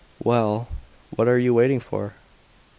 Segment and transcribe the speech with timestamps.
[0.23, 0.67] "Well,
[1.15, 2.15] what are you waiting for?"